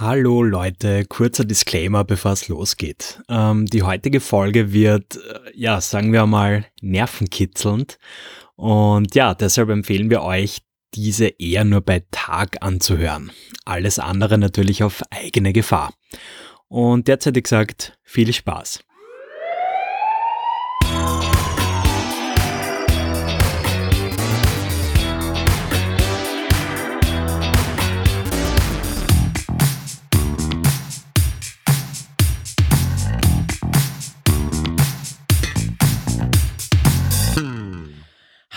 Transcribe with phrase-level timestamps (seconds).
[0.00, 3.20] Hallo Leute, kurzer Disclaimer, bevor es losgeht.
[3.28, 7.98] Ähm, die heutige Folge wird, äh, ja, sagen wir mal, nervenkitzelnd.
[8.54, 10.58] Und ja, deshalb empfehlen wir euch,
[10.94, 13.32] diese eher nur bei Tag anzuhören.
[13.64, 15.92] Alles andere natürlich auf eigene Gefahr.
[16.68, 18.84] Und derzeit gesagt, viel Spaß.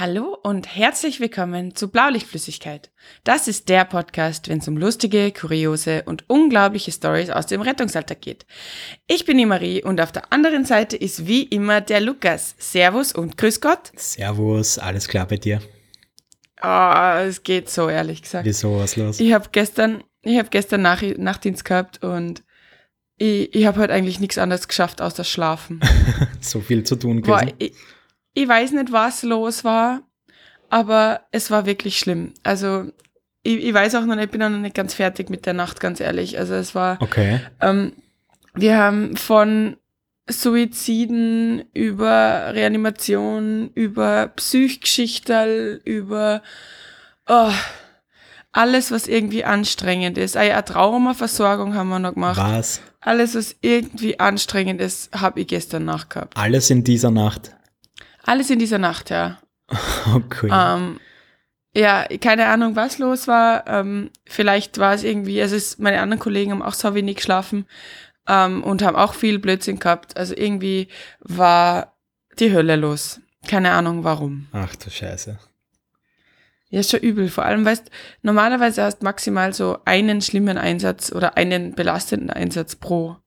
[0.01, 2.89] Hallo und herzlich willkommen zu Blaulichtflüssigkeit.
[3.23, 8.19] Das ist der Podcast, wenn es um lustige, kuriose und unglaubliche Stories aus dem Rettungsalltag
[8.19, 8.47] geht.
[9.05, 12.55] Ich bin die Marie und auf der anderen Seite ist wie immer der Lukas.
[12.57, 13.91] Servus und grüß Gott.
[13.95, 15.61] Servus, alles klar bei dir?
[16.63, 18.47] Oh, es geht so, ehrlich gesagt.
[18.47, 19.19] Wieso, was los?
[19.19, 22.43] Ich habe gestern, ich hab gestern Nach Nachtdienst gehabt und
[23.17, 25.79] ich, ich habe heute eigentlich nichts anderes geschafft, außer schlafen.
[26.41, 27.45] so viel zu tun gewesen.
[27.45, 27.73] Boah, ich,
[28.33, 30.01] ich weiß nicht, was los war,
[30.69, 32.33] aber es war wirklich schlimm.
[32.43, 32.91] Also
[33.43, 35.79] ich, ich weiß auch noch nicht, ich bin noch nicht ganz fertig mit der Nacht,
[35.79, 36.37] ganz ehrlich.
[36.37, 37.41] Also es war, okay.
[37.59, 37.93] ähm,
[38.53, 39.77] wir haben von
[40.29, 46.41] Suiziden über Reanimation, über Psychgeschichterl, über
[47.27, 47.51] oh,
[48.51, 50.37] alles, was irgendwie anstrengend ist.
[50.37, 52.37] Eine Traumaversorgung haben wir noch gemacht.
[52.37, 52.81] Was?
[52.99, 56.37] Alles, was irgendwie anstrengend ist, habe ich gestern nachgehabt.
[56.37, 57.55] Alles in dieser Nacht?
[58.31, 59.39] Alles in dieser Nacht, ja.
[60.15, 60.49] Okay.
[60.49, 61.01] Ähm,
[61.75, 63.67] ja, keine Ahnung, was los war.
[63.67, 67.65] Ähm, vielleicht war es irgendwie, also es, meine anderen Kollegen haben auch so wenig geschlafen
[68.29, 70.15] ähm, und haben auch viel Blödsinn gehabt.
[70.15, 70.87] Also irgendwie
[71.19, 71.97] war
[72.39, 73.19] die Hölle los.
[73.49, 74.47] Keine Ahnung warum.
[74.53, 75.37] Ach du Scheiße.
[76.69, 77.27] Ja, ist schon übel.
[77.27, 82.77] Vor allem, weißt normalerweise hast du maximal so einen schlimmen Einsatz oder einen belastenden Einsatz
[82.77, 83.17] pro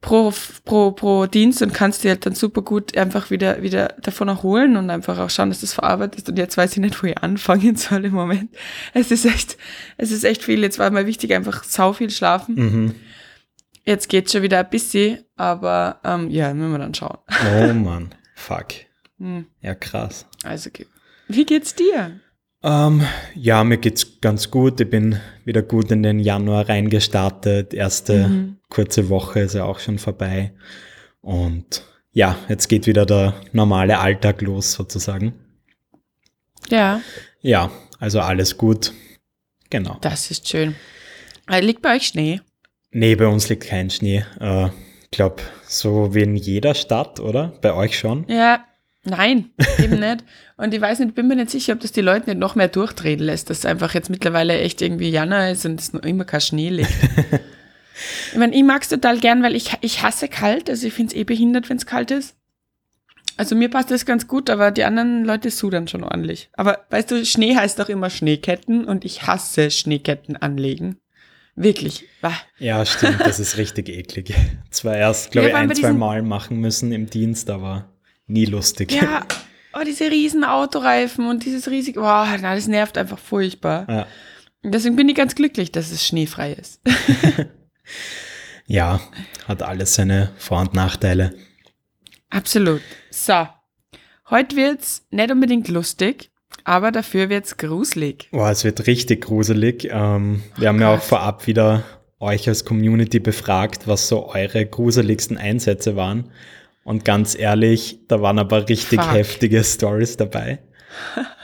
[0.00, 0.32] pro,
[0.64, 4.76] pro, pro Dienst und kannst dir halt dann super gut einfach wieder, wieder davon erholen
[4.76, 6.28] und einfach auch schauen, dass du es verarbeitest.
[6.28, 8.54] Und jetzt weiß ich nicht, wo ich anfangen soll im Moment.
[8.94, 9.56] Es ist echt,
[9.96, 10.60] es ist echt viel.
[10.62, 12.54] Jetzt war mal wichtig, einfach sau viel schlafen.
[12.54, 12.94] Mhm.
[13.84, 17.18] Jetzt geht's schon wieder ein bisschen, aber ähm, ja, müssen wir dann schauen.
[17.46, 18.66] Oh Mann, fuck.
[19.18, 19.46] Hm.
[19.62, 20.26] Ja, krass.
[20.44, 20.70] Also,
[21.26, 22.20] wie geht's dir?
[22.62, 23.02] Ähm,
[23.34, 24.80] ja, mir geht's ganz gut.
[24.80, 27.72] Ich bin wieder gut in den Januar reingestartet.
[27.72, 28.57] Erste Mhm.
[28.68, 30.52] Kurze Woche ist ja auch schon vorbei.
[31.20, 35.34] Und ja, jetzt geht wieder der normale Alltag los sozusagen.
[36.68, 37.00] Ja,
[37.40, 38.92] Ja, also alles gut.
[39.70, 39.98] Genau.
[40.00, 40.74] das ist schön.
[41.50, 42.40] Äh, Liegt bei euch Schnee?
[42.90, 44.24] Nee, bei uns liegt kein Schnee.
[44.40, 44.68] Äh,
[45.10, 47.52] glaube, so wie in jeder Stadt, oder?
[47.60, 48.24] Bei euch schon?
[48.28, 48.64] Ja,
[49.04, 50.24] nein, eben nicht.
[50.56, 52.68] Und ich weiß nicht, bin mir nicht sicher, ob das die Leute nicht noch mehr
[52.68, 56.40] durchdrehen lässt, dass einfach jetzt mittlerweile echt irgendwie Jänner ist und es noch immer kein
[56.40, 56.90] Schnee liegt.
[58.32, 61.14] ich meine, ich mag es total gern, weil ich, ich hasse kalt, also ich finde
[61.14, 62.34] es eh behindert, wenn es kalt ist.
[63.36, 66.50] Also mir passt das ganz gut, aber die anderen Leute sudern schon ordentlich.
[66.54, 70.96] Aber weißt du, Schnee heißt auch immer Schneeketten und ich hasse Schneeketten anlegen.
[71.54, 72.04] Wirklich.
[72.20, 72.34] Bah.
[72.58, 74.34] Ja, stimmt, das ist richtig eklig.
[74.70, 77.88] Zwar erst, glaube ich, ein, zwei Mal machen müssen im Dienst, aber
[78.26, 78.92] nie lustig.
[78.92, 79.24] Ja,
[79.72, 83.86] oh, diese riesen Autoreifen und dieses riesige, boah, na, das nervt einfach furchtbar.
[83.88, 84.06] Ja.
[84.64, 86.80] Deswegen bin ich ganz glücklich, dass es schneefrei ist.
[88.66, 89.00] Ja,
[89.46, 91.34] hat alles seine Vor- und Nachteile.
[92.30, 92.82] Absolut.
[93.10, 93.48] So,
[94.28, 96.30] heute wird's nicht unbedingt lustig,
[96.64, 98.28] aber dafür wird's gruselig.
[98.30, 99.88] Boah, es wird richtig gruselig.
[99.90, 101.04] Ähm, wir haben ja auch Gott.
[101.04, 101.84] vorab wieder
[102.20, 106.30] euch als Community befragt, was so eure gruseligsten Einsätze waren.
[106.84, 109.12] Und ganz ehrlich, da waren aber richtig Fuck.
[109.12, 110.58] heftige Stories dabei.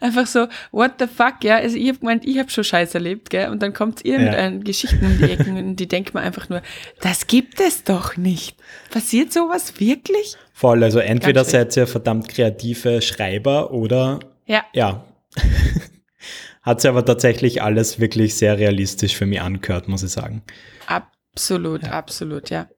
[0.00, 1.56] Einfach so, what the fuck, ja.
[1.56, 3.50] Also ich hab gemeint, ich hab schon Scheiß erlebt, gell.
[3.50, 4.38] Und dann kommt ihr mit Ja.
[4.38, 6.62] einen Geschichten um die Ecken und die denkt man einfach nur,
[7.00, 8.56] das gibt es doch nicht.
[8.90, 10.36] Passiert sowas wirklich?
[10.52, 15.04] Voll, also entweder seid ihr verdammt kreative Schreiber oder Ja, ja.
[16.62, 20.42] Hat sich aber tatsächlich alles wirklich sehr realistisch für mich angehört, muss ich sagen.
[20.86, 22.68] Absolut, absolut, ja.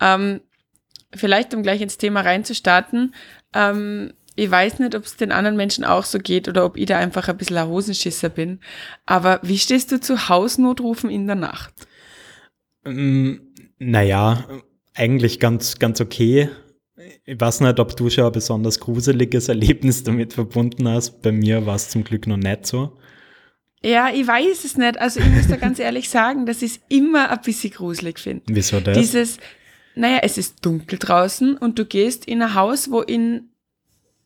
[0.00, 0.40] Ähm,
[1.14, 3.14] vielleicht, um gleich ins Thema reinzustarten,
[3.54, 6.86] ähm, ich weiß nicht, ob es den anderen Menschen auch so geht oder ob ich
[6.86, 8.60] da einfach ein bisschen ein Hosenschisser bin.
[9.06, 11.72] Aber wie stehst du zu Hausnotrufen in der Nacht?
[12.84, 13.36] Mm,
[13.78, 14.46] Naja,
[14.94, 16.50] eigentlich ganz, ganz okay.
[17.24, 21.22] Ich weiß nicht, ob du schon ein besonders gruseliges Erlebnis damit verbunden hast.
[21.22, 22.96] Bei mir war es zum Glück noch nicht so.
[23.82, 24.98] Ja, ich weiß es nicht.
[24.98, 28.44] Also ich muss da ganz ehrlich sagen, dass ich es immer ein bisschen gruselig finde.
[28.48, 28.96] Wieso das?
[28.98, 29.38] Dieses,
[29.94, 33.50] naja, es ist dunkel draußen und du gehst in ein Haus, wo in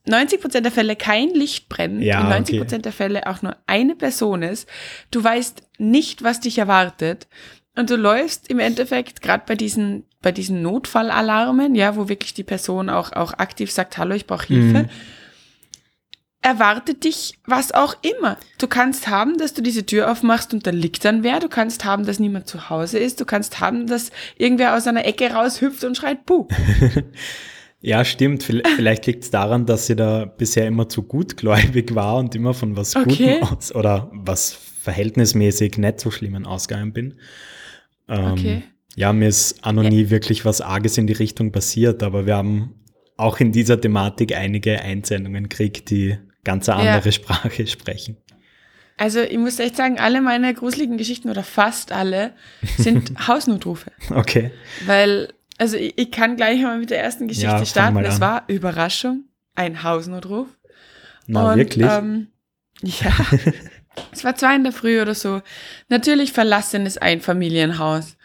[0.07, 2.79] 90% der Fälle kein Licht brennt, Ja, in 90% okay.
[2.79, 4.69] der Fälle auch nur eine Person ist.
[5.11, 7.29] Du weißt nicht, was dich erwartet.
[7.77, 12.45] Und du läufst im Endeffekt gerade bei diesen, bei diesen Notfallalarmen, ja, wo wirklich die
[12.45, 14.83] Person auch, auch aktiv sagt, hallo, ich brauche Hilfe.
[14.85, 14.89] Mhm.
[16.43, 18.39] Erwartet dich was auch immer.
[18.59, 21.39] Du kannst haben, dass du diese Tür aufmachst und da liegt dann wer.
[21.39, 23.21] Du kannst haben, dass niemand zu Hause ist.
[23.21, 26.49] Du kannst haben, dass irgendwer aus einer Ecke raushüpft und schreit, puh.
[27.83, 28.43] Ja, stimmt.
[28.43, 32.77] Vielleicht, liegt es daran, dass sie da bisher immer zu gutgläubig war und immer von
[32.77, 33.39] was Okay.
[33.39, 37.15] Gutem aus oder was verhältnismäßig nicht so Schlimmen ausgegangen bin.
[38.09, 38.63] Ähm, Okay.
[38.97, 42.37] Ja, mir ist auch noch nie wirklich was Arges in die Richtung passiert, aber wir
[42.37, 42.75] haben
[43.17, 46.95] auch in dieser Thematik einige Einsendungen gekriegt, die ganz eine Ja.
[46.97, 48.17] andere Sprache sprechen.
[48.97, 52.33] Also ich muss echt sagen, alle meine gruseligen Geschichten oder fast alle
[52.77, 53.93] sind Hausnotrufe.
[54.11, 54.51] Okay.
[54.85, 57.99] Weil, also ich, ich kann gleich mal mit der ersten Geschichte Ja, starten.
[57.99, 59.25] Es war Überraschung,
[59.55, 60.49] ein Hausnotruf.
[61.27, 61.87] Na, Und, wirklich?
[61.87, 62.29] Ähm,
[62.83, 63.13] ja,
[64.13, 65.43] es war zwei in der Früh oder so.
[65.89, 68.17] Natürlich verlassenes Einfamilienhaus.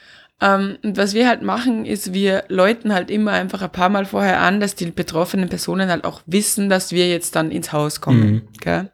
[0.41, 4.05] Ähm, und was wir halt machen, ist, wir läuten halt immer einfach ein paar Mal
[4.05, 7.99] vorher an, dass die betroffenen Personen halt auch wissen, dass wir jetzt dann ins Haus
[7.99, 8.31] kommen.
[8.31, 8.47] Mhm.
[8.61, 8.91] Gell?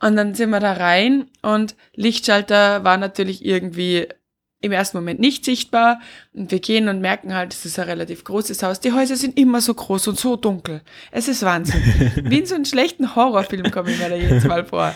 [0.00, 4.08] Und dann sind wir da rein und Lichtschalter war natürlich irgendwie
[4.62, 6.00] im ersten Moment nicht sichtbar.
[6.32, 8.80] Und wir gehen und merken halt, es ist ein relativ großes Haus.
[8.80, 10.80] Die Häuser sind immer so groß und so dunkel.
[11.10, 11.82] Es ist Wahnsinn.
[12.24, 14.94] Wie in so einem schlechten Horrorfilm komme ich mir da jedes Mal vor.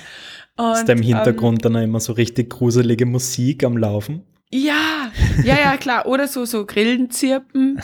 [0.57, 4.23] Und, ist da im ähm, Hintergrund dann auch immer so richtig gruselige Musik am Laufen?
[4.51, 5.11] ja,
[5.43, 6.07] ja, ja, klar.
[6.07, 7.81] Oder so, so Grillenzirpen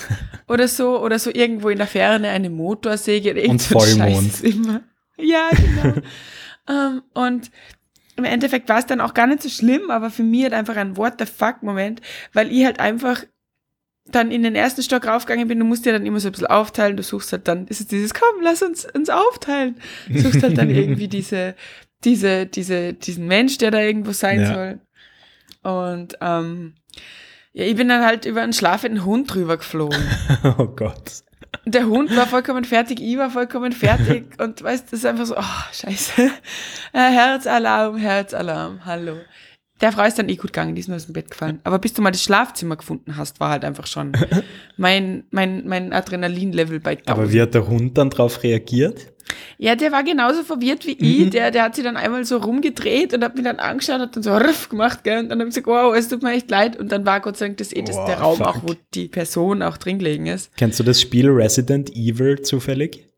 [0.48, 3.32] oder so, oder so irgendwo in der Ferne eine Motorsäge.
[3.32, 4.42] oder irgend Und Vollmond.
[4.42, 4.82] Immer.
[5.18, 5.96] Ja, genau.
[6.68, 7.50] ähm, und
[8.16, 10.76] im Endeffekt war es dann auch gar nicht so schlimm, aber für mich halt einfach
[10.76, 12.00] ein What the fuck Moment,
[12.32, 13.24] weil ich halt einfach
[14.06, 16.48] dann in den ersten Stock raufgegangen bin, du musst dir dann immer so ein bisschen
[16.48, 19.76] aufteilen, du suchst halt dann, ist es dieses, komm, lass uns uns aufteilen.
[20.08, 21.54] Du suchst halt dann irgendwie diese,
[22.04, 24.54] diese, diese, diesen Mensch, der da irgendwo sein Ja.
[24.54, 24.80] soll.
[25.62, 26.74] Und ähm,
[27.52, 30.02] ja, ich bin dann halt über einen schlafenden Hund drüber geflogen.
[30.58, 31.22] oh Gott.
[31.64, 35.36] Der Hund war vollkommen fertig, ich war vollkommen fertig und weißt, das ist einfach so,
[35.36, 36.30] oh, scheiße.
[36.94, 39.16] Äh, Herzalarm, Herzalarm, hallo.
[39.80, 41.60] Der Frau ist dann eh gut gegangen, die ist nur aus dem Bett gefallen.
[41.64, 44.12] Aber bis du mal das Schlafzimmer gefunden hast, war halt einfach schon
[44.76, 47.08] mein, mein, mein Adrenalin-Level bei 1000.
[47.08, 49.11] Aber wie hat der Hund dann drauf reagiert?
[49.58, 51.24] Ja, der war genauso verwirrt wie Mhm.
[51.24, 51.30] ich.
[51.30, 54.22] Der, der hat sich dann einmal so rumgedreht und hat mich dann angeschaut, hat dann
[54.22, 55.18] so ruff gemacht, gell?
[55.20, 56.76] Und dann habe ich gesagt, wow, es tut mir echt leid.
[56.78, 58.46] Und dann war Gott sei Dank das eh das Wow, der Raum fuck.
[58.46, 60.50] auch, wo die Person auch drin gelegen ist.
[60.56, 63.08] Kennst du das Spiel Resident Evil zufällig?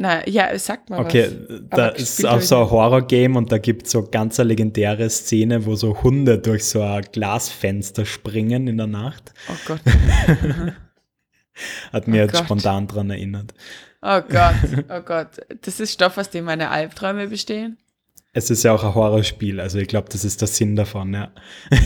[0.00, 1.60] Na, ja, sag mal Okay, was.
[1.70, 2.70] da ist auch so ein.
[2.70, 6.80] Horror-Game und da gibt es so ganz eine legendäre Szene, wo so Hunde durch so
[6.82, 9.32] ein Glasfenster springen in der Nacht.
[9.50, 9.80] Oh Gott.
[11.92, 12.44] Hat mir Oh jetzt Gott.
[12.44, 13.52] spontan dran erinnert.
[14.02, 14.54] Oh Gott.
[14.88, 15.28] Oh Gott.
[15.62, 17.78] Das ist Stoff, aus dem meine Albträume bestehen.
[18.34, 21.30] Es ist ja auch ein Horrorspiel, also ich glaube, das ist der Sinn davon, ja.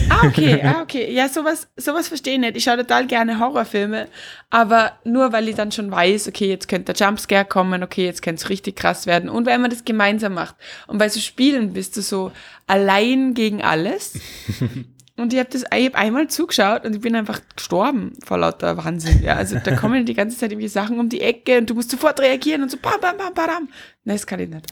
[0.09, 1.11] Ah, okay, ah, okay.
[1.11, 2.57] Ja, sowas, sowas verstehe ich nicht.
[2.57, 4.07] Ich schaue total gerne Horrorfilme,
[4.49, 8.21] aber nur weil ich dann schon weiß, okay, jetzt könnte der Jumpscare kommen, okay, jetzt
[8.21, 9.29] könnte es richtig krass werden.
[9.29, 10.55] Und weil man das gemeinsam macht.
[10.85, 12.31] Und bei so Spielen bist du so
[12.67, 14.19] allein gegen alles.
[15.15, 19.21] Und ich habe das, ich einmal zugeschaut und ich bin einfach gestorben vor lauter Wahnsinn.
[19.23, 21.91] Ja, also da kommen die ganze Zeit irgendwie Sachen um die Ecke und du musst
[21.91, 23.69] sofort reagieren und so bam, bam, bam, bam.
[24.03, 24.65] Nein, das kann ich nicht.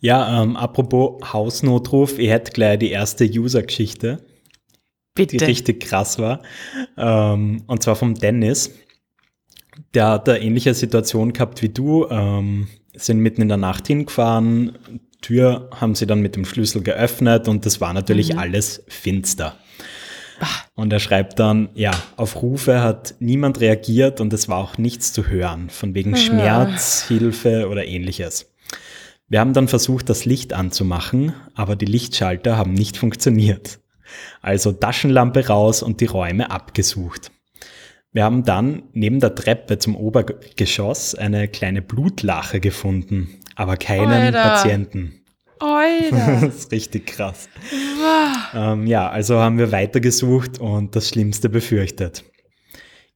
[0.00, 4.24] Ja, ähm, apropos Hausnotruf, ich hätte gleich die erste User-Geschichte,
[5.18, 6.42] die richtig krass war.
[6.96, 8.70] Ähm, und zwar vom Dennis.
[9.92, 14.78] Der hat eine ähnliche Situation gehabt wie du, ähm, sind mitten in der Nacht hingefahren,
[15.24, 19.56] Tür haben sie dann mit dem Schlüssel geöffnet und das war natürlich alles finster.
[20.74, 25.12] Und er schreibt dann, ja, auf Rufe hat niemand reagiert und es war auch nichts
[25.12, 28.52] zu hören, von wegen Schmerz, Hilfe oder ähnliches.
[29.28, 33.80] Wir haben dann versucht, das Licht anzumachen, aber die Lichtschalter haben nicht funktioniert.
[34.42, 37.30] Also Taschenlampe raus und die Räume abgesucht.
[38.12, 44.42] Wir haben dann neben der Treppe zum Obergeschoss eine kleine Blutlache gefunden, aber keinen Alter.
[44.42, 45.23] Patienten.
[45.64, 46.40] Alter.
[46.46, 47.48] Das ist richtig krass.
[48.54, 52.24] Ähm, ja, also haben wir weitergesucht und das Schlimmste befürchtet.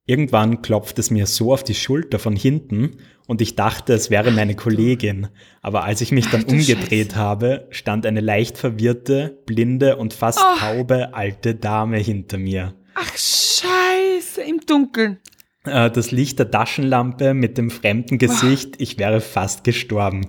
[0.07, 4.31] Irgendwann klopft es mir so auf die Schulter von hinten und ich dachte, es wäre
[4.31, 5.29] meine Kollegin.
[5.61, 7.17] Aber als ich mich dann du umgedreht Scheiße.
[7.17, 10.59] habe, stand eine leicht verwirrte, blinde und fast Oh.
[10.59, 12.75] taube alte Dame hinter mir.
[12.95, 15.19] Ach, scheiße, im Dunkeln.
[15.65, 20.29] Äh, das Licht der Taschenlampe mit dem fremden Gesicht, ich wäre fast gestorben.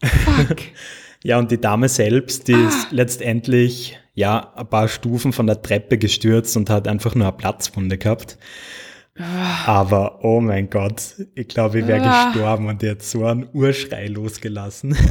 [0.00, 0.58] Fuck.
[1.24, 5.98] Ja, und die Dame selbst, die ist letztendlich ja ein paar Stufen von der Treppe
[5.98, 8.38] gestürzt und hat einfach nur eine Platzwunde gehabt.
[9.66, 11.02] Aber oh mein Gott,
[11.34, 12.30] ich glaube, ich wäre Ah.
[12.30, 14.96] gestorben und die hat so einen Urschrei losgelassen.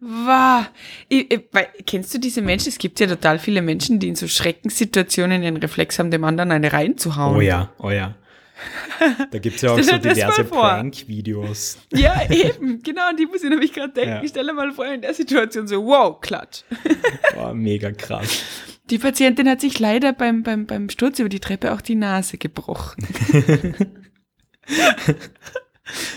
[0.00, 0.66] Wow.
[1.08, 2.68] Ich, ich, weil, kennst du diese Menschen?
[2.68, 6.52] Es gibt ja total viele Menschen, die in so Schreckenssituationen den Reflex haben, dem anderen
[6.52, 7.36] eine reinzuhauen.
[7.36, 8.14] Oh ja, oh ja.
[9.30, 11.78] Da gibt es ja auch so diverse Prank-Videos.
[11.92, 14.10] Ja, eben, genau, an die muss ich nämlich gerade denken.
[14.10, 14.22] Ja.
[14.22, 16.62] Ich stelle mal vor, in der Situation so, wow, klatsch.
[17.34, 18.42] Boah, mega krass.
[18.90, 22.38] Die Patientin hat sich leider beim, beim, beim Sturz über die Treppe auch die Nase
[22.38, 23.06] gebrochen.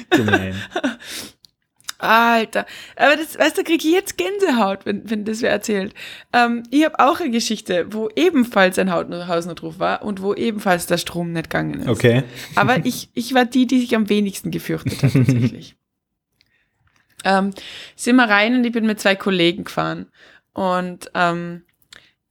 [0.09, 0.55] Gemein.
[2.01, 2.65] Alter,
[2.95, 5.93] aber das, weißt du, kriege ich jetzt Gänsehaut, wenn, wenn das wer erzählt.
[6.33, 10.97] Ähm, ich habe auch eine Geschichte, wo ebenfalls ein Hausnotruf war und wo ebenfalls der
[10.97, 11.87] Strom nicht gegangen ist.
[11.87, 12.23] Okay.
[12.55, 15.75] Aber ich, ich war die, die sich am wenigsten gefürchtet hat, tatsächlich.
[17.23, 17.51] ähm,
[17.95, 20.07] sind wir rein und ich bin mit zwei Kollegen gefahren.
[20.53, 21.63] Und ähm,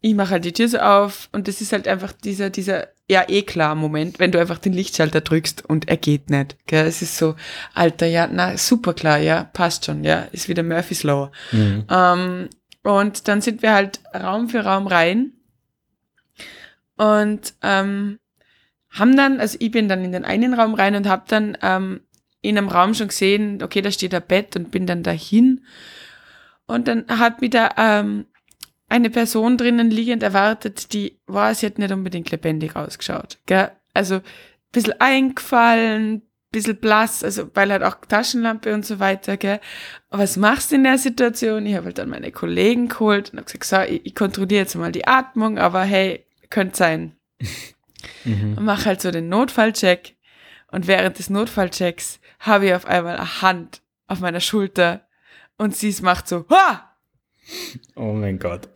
[0.00, 3.24] ich mache halt die Tür so auf und das ist halt einfach dieser, dieser ja
[3.28, 6.56] eh klar Moment, wenn du einfach den Lichtschalter drückst und er geht nicht.
[6.66, 6.86] Gell?
[6.86, 7.34] Es ist so,
[7.74, 11.32] Alter, ja, na, super klar, ja, passt schon, ja, ist wieder Murphy's Law.
[11.50, 11.84] Mhm.
[11.90, 12.48] Ähm,
[12.82, 15.32] und dann sind wir halt Raum für Raum rein
[16.96, 18.18] und ähm,
[18.90, 22.00] haben dann, also ich bin dann in den einen Raum rein und habe dann ähm,
[22.42, 25.64] in einem Raum schon gesehen, okay, da steht ein Bett und bin dann dahin.
[26.66, 28.26] Und dann hat mich da ähm,
[28.90, 33.38] eine Person drinnen liegend erwartet, die war, sie hat nicht unbedingt lebendig ausgeschaut.
[33.46, 33.70] Gell?
[33.94, 34.22] Also ein
[34.72, 39.36] bisschen eingefallen, ein bisschen blass, also weil halt auch Taschenlampe und so weiter.
[39.36, 39.60] Gell?
[40.10, 41.66] Was machst du in der Situation?
[41.66, 44.74] Ich habe halt dann meine Kollegen geholt und habe gesagt, so, ich, ich kontrolliere jetzt
[44.74, 47.16] mal die Atmung, aber hey, könnte sein.
[48.24, 48.56] Mhm.
[48.56, 50.16] Und mache halt so den Notfallcheck.
[50.70, 55.06] Und während des Notfallchecks habe ich auf einmal eine Hand auf meiner Schulter
[55.58, 56.89] und sie macht so, ha!
[57.96, 58.68] Oh mein Gott.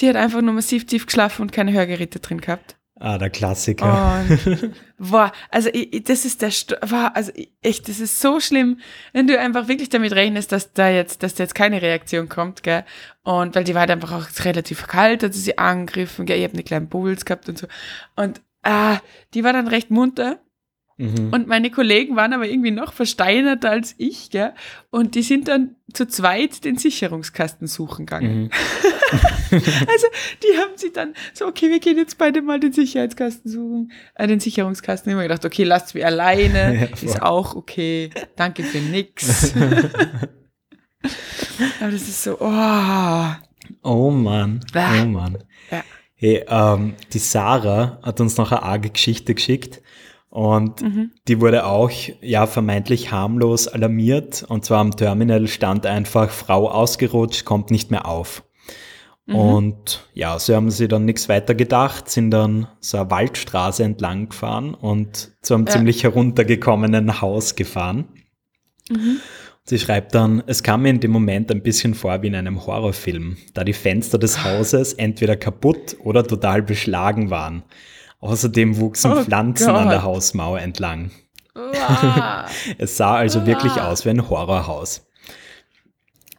[0.00, 2.78] Die hat einfach nur massiv tief geschlafen und keine Hörgeräte drin gehabt.
[3.00, 4.24] Ah, der Klassiker.
[4.28, 6.50] Und, boah, also ich, das ist der,
[6.90, 7.30] war, also
[7.62, 8.80] echt, das ist so schlimm,
[9.12, 12.64] wenn du einfach wirklich damit rechnest, dass da jetzt, dass da jetzt keine Reaktion kommt,
[12.64, 12.84] gell?
[13.22, 16.38] Und weil die war halt einfach auch relativ kalt, hat sie sie angegriffen, gell?
[16.38, 17.68] Ich habe eine kleine Bubbles gehabt und so.
[18.16, 18.98] Und ah,
[19.34, 20.40] die war dann recht munter.
[20.98, 21.30] Mhm.
[21.32, 24.52] Und meine Kollegen waren aber irgendwie noch versteinerter als ich, gell?
[24.90, 28.42] Und die sind dann zu zweit den Sicherungskasten suchen gegangen.
[28.42, 28.50] Mhm.
[29.52, 30.06] also
[30.42, 34.26] die haben sich dann so, okay, wir gehen jetzt beide mal den Sicherheitskasten suchen, äh,
[34.26, 35.12] den Sicherungskasten.
[35.12, 39.54] Immer gedacht, okay, lasst mich alleine, ja, ist auch okay, danke für nix.
[41.80, 43.26] aber das ist so, oh.
[43.82, 45.38] Oh Mann, oh Mann.
[45.70, 45.84] Ja.
[46.16, 49.80] Hey, ähm, die Sarah hat uns noch eine arge Geschichte geschickt.
[50.30, 51.10] Und mhm.
[51.26, 54.44] die wurde auch ja vermeintlich harmlos alarmiert.
[54.48, 58.42] Und zwar am Terminal stand einfach Frau ausgerutscht, kommt nicht mehr auf.
[59.28, 59.34] Mhm.
[59.34, 64.30] Und ja, so haben sie dann nichts weiter gedacht, sind dann so eine Waldstraße entlang
[64.30, 65.72] gefahren und zu einem ja.
[65.72, 68.08] ziemlich heruntergekommenen Haus gefahren.
[68.90, 69.20] Mhm.
[69.64, 72.66] Sie schreibt dann, es kam mir in dem Moment ein bisschen vor wie in einem
[72.66, 77.64] Horrorfilm, da die Fenster des Hauses entweder kaputt oder total beschlagen waren.
[78.20, 79.76] Außerdem wuchsen oh Pflanzen Gott.
[79.76, 81.10] an der Hausmauer entlang.
[81.54, 82.50] Wow.
[82.78, 83.46] es sah also wow.
[83.46, 85.06] wirklich aus wie ein Horrorhaus.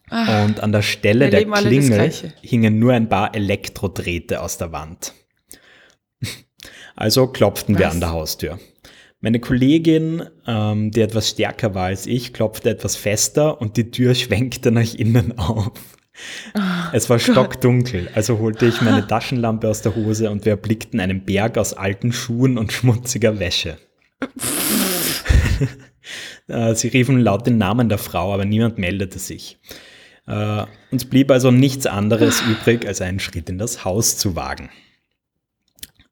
[0.09, 5.13] Ach, und an der Stelle der Klingel hingen nur ein paar Elektrodrähte aus der Wand.
[6.95, 7.79] Also klopften Was?
[7.79, 8.59] wir an der Haustür.
[9.21, 14.15] Meine Kollegin, ähm, die etwas stärker war als ich, klopfte etwas fester und die Tür
[14.15, 15.71] schwenkte nach innen auf.
[16.55, 16.59] Oh,
[16.93, 17.31] es war Gott.
[17.31, 21.73] stockdunkel, also holte ich meine Taschenlampe aus der Hose und wir erblickten einen Berg aus
[21.73, 23.77] alten Schuhen und schmutziger Wäsche.
[26.47, 29.59] Äh, sie riefen laut den Namen der Frau, aber niemand meldete sich.
[30.27, 34.69] Uh, uns blieb also nichts anderes übrig, als einen Schritt in das Haus zu wagen.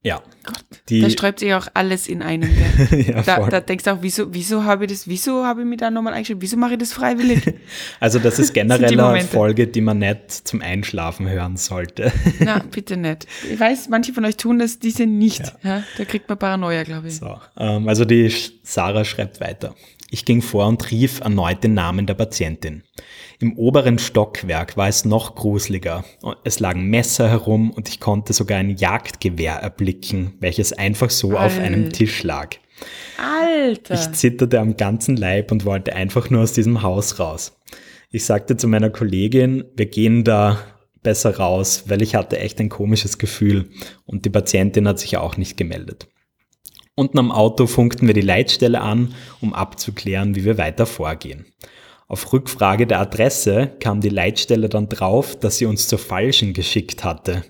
[0.03, 0.21] Ja.
[0.47, 2.49] Gott, die, da sträubt sich auch alles in einem.
[2.91, 5.77] ja, da, da, denkst du auch, wieso, wieso habe ich das, wieso habe ich mich
[5.77, 6.41] da nochmal eingeschrieben?
[6.41, 7.53] Wieso mache ich das freiwillig?
[7.99, 12.13] also das ist generell eine Folge, die man nicht zum Einschlafen hören sollte.
[12.39, 13.27] Na, bitte nicht.
[13.51, 15.53] Ich weiß, manche von euch tun das, diese nicht.
[15.63, 15.77] Ja.
[15.77, 17.17] Ja, da kriegt man Paranoia, glaube ich.
[17.17, 19.75] So, ähm, also die Sarah schreibt weiter.
[20.09, 22.83] Ich ging vor und rief erneut den Namen der Patientin.
[23.39, 26.05] Im oberen Stockwerk war es noch gruseliger.
[26.45, 31.45] Es lagen Messer herum und ich konnte sogar ein Jagdgewehr erblicken, welches einfach so Alter.
[31.45, 32.55] auf einem Tisch lag.
[33.17, 33.93] Alter!
[33.93, 37.57] Ich zitterte am ganzen Leib und wollte einfach nur aus diesem Haus raus.
[38.11, 40.59] Ich sagte zu meiner Kollegin, wir gehen da
[41.03, 43.69] besser raus, weil ich hatte echt ein komisches Gefühl
[44.05, 46.07] und die Patientin hat sich auch nicht gemeldet.
[46.95, 51.45] Unten am Auto funkten wir die Leitstelle an, um abzuklären, wie wir weiter vorgehen.
[52.07, 57.03] Auf Rückfrage der Adresse kam die Leitstelle dann drauf, dass sie uns zur falschen geschickt
[57.03, 57.43] hatte.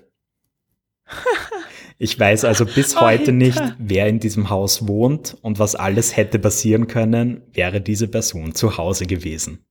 [2.00, 6.38] Ich weiß also bis heute nicht, wer in diesem Haus wohnt und was alles hätte
[6.38, 9.64] passieren können, wäre diese Person zu Hause gewesen.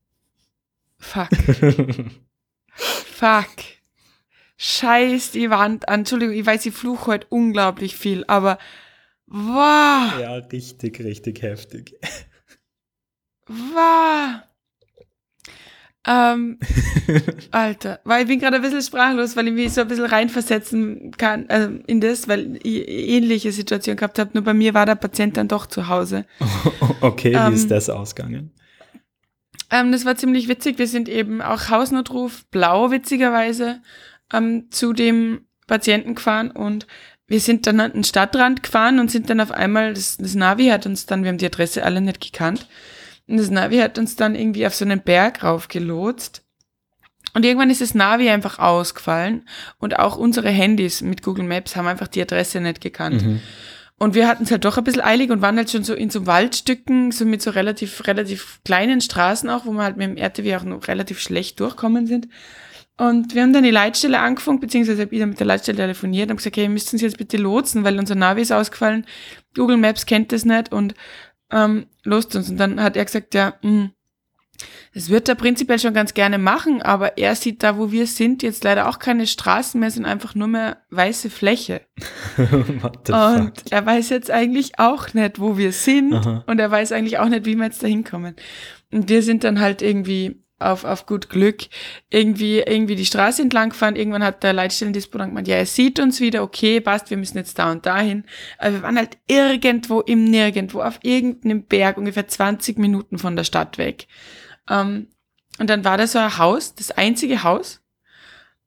[0.99, 1.29] Fuck.
[2.73, 3.55] Fuck.
[4.57, 6.01] Scheiß die Wand an.
[6.01, 8.57] Entschuldigung, ich weiß, ich fluche heute unglaublich viel, aber
[9.27, 10.19] wow.
[10.19, 11.93] Ja, richtig, richtig heftig.
[13.47, 14.41] Wow.
[16.07, 16.57] Ähm,
[17.51, 21.11] Alter, weil ich bin gerade ein bisschen sprachlos, weil ich mich so ein bisschen reinversetzen
[21.17, 24.31] kann äh, in das, weil ich ähnliche Situation gehabt habe.
[24.33, 26.25] Nur bei mir war der Patient dann doch zu Hause.
[27.01, 28.51] okay, ähm, wie ist das ausgegangen?
[29.69, 30.79] Ähm, das war ziemlich witzig.
[30.79, 33.81] Wir sind eben auch Hausnotruf blau, witzigerweise,
[34.33, 36.87] ähm, zu dem Patienten gefahren und
[37.27, 40.67] wir sind dann an den Stadtrand gefahren und sind dann auf einmal, das, das Navi
[40.67, 42.67] hat uns dann, wir haben die Adresse alle nicht gekannt,
[43.27, 46.43] und das Navi hat uns dann irgendwie auf so einen Berg raufgelotst.
[47.33, 51.87] Und irgendwann ist das Navi einfach ausgefallen und auch unsere Handys mit Google Maps haben
[51.87, 53.21] einfach die Adresse nicht gekannt.
[53.21, 53.41] Mhm.
[53.99, 56.09] Und wir hatten es halt doch ein bisschen eilig und waren halt schon so in
[56.09, 60.17] so Waldstücken, so mit so relativ, relativ kleinen Straßen auch, wo wir halt mit dem
[60.17, 62.27] RTW auch noch relativ schlecht durchkommen sind.
[62.97, 66.31] Und wir haben dann die Leitstelle angefangen, beziehungsweise habe ich dann mit der Leitstelle telefoniert
[66.31, 69.05] und gesagt, okay, ihr müsst uns jetzt bitte lotsen, weil unser Navi ist ausgefallen.
[69.55, 70.95] Google Maps kennt das nicht und
[71.51, 72.49] ähm, lost uns.
[72.49, 73.91] Und dann hat er gesagt, ja, mh, hm,
[74.93, 78.41] das wird er prinzipiell schon ganz gerne machen, aber er sieht da, wo wir sind,
[78.41, 81.81] jetzt leider auch keine Straßen mehr, sind einfach nur mehr weiße Fläche.
[82.37, 86.43] und er weiß jetzt eigentlich auch nicht, wo wir sind Aha.
[86.47, 88.35] und er weiß eigentlich auch nicht, wie wir jetzt da hinkommen.
[88.91, 91.67] Und wir sind dann halt irgendwie auf, auf gut Glück
[92.09, 93.95] irgendwie, irgendwie die Straße entlang gefahren.
[93.95, 97.59] Irgendwann hat der Leitstellendisponent gemeint, ja, er sieht uns wieder, okay, passt, wir müssen jetzt
[97.59, 98.23] da und dahin.
[98.57, 103.43] Aber wir waren halt irgendwo im Nirgendwo, auf irgendeinem Berg, ungefähr 20 Minuten von der
[103.43, 104.07] Stadt weg.
[104.69, 105.07] Ähm,
[105.59, 107.81] und dann war da so ein Haus, das einzige Haus.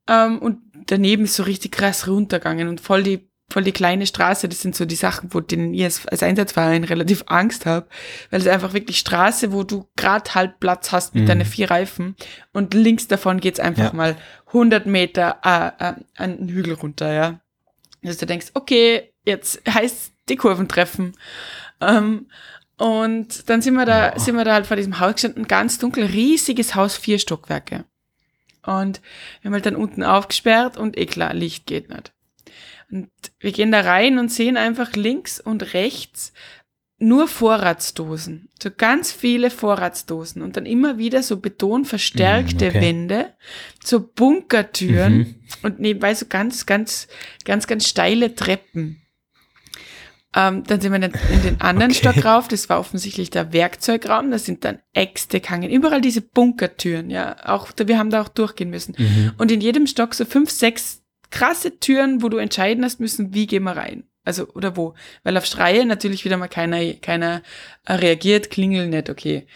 [0.09, 4.49] Ähm, und daneben ist so richtig krass runtergegangen und voll die voll die kleine Straße.
[4.49, 7.87] Das sind so die Sachen, wo denen ich als, Einsatzverein relativ Angst habe,
[8.31, 11.29] weil es einfach wirklich Straße, wo du gerade halt Platz hast mit mhm.
[11.29, 12.17] deinen vier Reifen
[12.53, 13.93] und links davon geht's einfach ja.
[13.93, 14.17] mal
[14.49, 17.41] 100 Meter äh, äh, an den Hügel runter, ja.
[18.03, 21.13] Dass du denkst, okay, jetzt heißt die Kurven treffen.
[21.81, 22.27] Ähm,
[22.79, 24.19] und dann sind wir da, oh.
[24.19, 27.85] sind wir da halt vor diesem Haus gestanden, ganz dunkel, riesiges Haus, vier Stockwerke.
[28.65, 29.01] Und
[29.41, 32.13] wir haben halt dann unten aufgesperrt und eh klar, Licht geht nicht.
[32.91, 36.33] Und wir gehen da rein und sehen einfach links und rechts
[37.01, 38.51] nur Vorratsdosen.
[38.63, 42.81] So ganz viele Vorratsdosen und dann immer wieder so betonverstärkte mm, okay.
[42.81, 43.35] Wände,
[43.83, 45.35] so Bunkertüren mhm.
[45.63, 47.09] und nebenbei so ganz, ganz,
[47.45, 49.01] ganz, ganz steile Treppen.
[50.37, 52.13] Ähm, dann sind wir in den anderen okay.
[52.13, 57.11] Stock rauf, das war offensichtlich der Werkzeugraum, da sind dann Äxte gehangen, überall diese Bunkertüren,
[57.11, 58.95] ja, auch, wir haben da auch durchgehen müssen.
[58.97, 59.33] Mhm.
[59.39, 61.00] Und in jedem Stock so fünf, sechs
[61.31, 64.05] krasse Türen, wo du entscheiden hast müssen, wie gehen wir rein.
[64.25, 64.95] Also, oder wo.
[65.23, 67.43] Weil auf Schreie natürlich wieder mal keiner, keiner
[67.89, 69.47] reagiert, klingeln nicht, okay.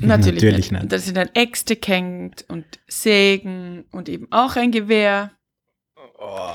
[0.00, 0.82] Natürlich, natürlich nicht.
[0.82, 0.92] nicht.
[0.92, 5.32] Da sind dann Äxte gehängt und Sägen und eben auch ein Gewehr.
[6.18, 6.50] Oh.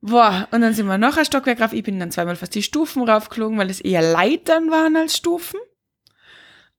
[0.00, 1.72] Boah, und dann sind wir noch ein Stockwerk rauf.
[1.72, 5.58] Ich bin dann zweimal fast die Stufen raufgeflogen, weil es eher Leitern waren als Stufen.